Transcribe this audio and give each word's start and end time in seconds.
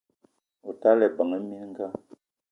O 0.69 0.71
tala 0.81 1.03
ebeng 1.09 1.33
minga 1.49 1.87